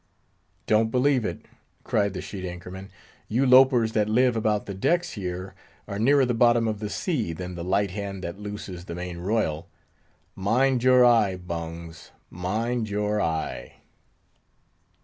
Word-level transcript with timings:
"Don't 0.65 0.89
believe 0.89 1.23
it!" 1.25 1.45
cried 1.83 2.15
the 2.15 2.21
sheet 2.23 2.43
anchor 2.43 2.71
man; 2.71 2.89
"you 3.27 3.45
lopers 3.45 3.91
that 3.91 4.09
live 4.09 4.35
about 4.35 4.65
the 4.65 4.73
decks 4.73 5.11
here 5.11 5.53
are 5.87 5.99
nearer 5.99 6.25
the 6.25 6.33
bottom 6.33 6.67
of 6.67 6.79
the 6.79 6.89
sea 6.89 7.33
than 7.33 7.53
the 7.53 7.63
light 7.63 7.91
hand 7.91 8.23
that 8.23 8.39
looses 8.39 8.85
the 8.85 8.95
main 8.95 9.19
royal. 9.19 9.69
Mind 10.35 10.81
your 10.83 11.05
eye, 11.05 11.35
Bungs—mind 11.35 12.89
your 12.89 13.21
eye!" 13.21 13.73